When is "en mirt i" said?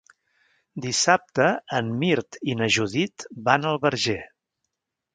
1.81-2.57